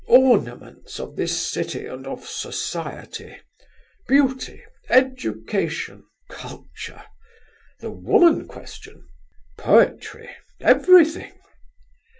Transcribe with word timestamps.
Ornaments 0.07 0.99
of 0.99 1.15
this 1.15 1.39
city 1.47 1.85
and 1.85 2.07
of 2.07 2.25
society: 2.27 3.37
beauty, 4.07 4.63
education, 4.89 6.03
culture—the 6.27 7.91
woman 7.91 8.47
question—poetry—everything! 8.47 11.33